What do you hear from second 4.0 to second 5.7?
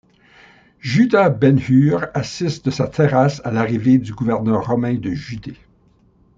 gouverneur romain de Judée.